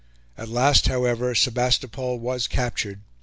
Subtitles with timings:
[0.35, 3.01] At last, however, Sebastopol was captured.